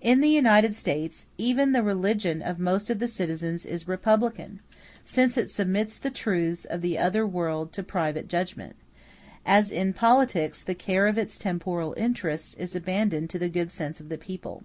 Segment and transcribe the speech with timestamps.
[0.00, 4.58] In the United States, even the religion of most of the citizens is republican,
[5.04, 8.74] since it submits the truths of the other world to private judgment:
[9.46, 14.00] as in politics the care of its temporal interests is abandoned to the good sense
[14.00, 14.64] of the people.